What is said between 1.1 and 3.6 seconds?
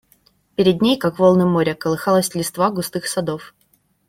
волны моря, колыхалась листва густых садов.